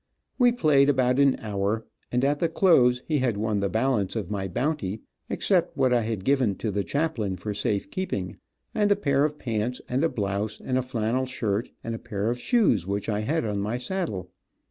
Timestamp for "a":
8.91-8.95, 10.03-10.09, 10.79-10.81, 11.93-11.99